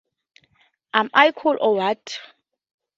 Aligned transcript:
Am 0.95 1.11
I 1.13 1.29
Cool 1.31 1.57
or 1.61 1.75
What? 1.75 2.19